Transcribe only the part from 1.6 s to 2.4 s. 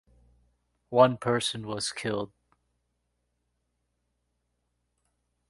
was killed.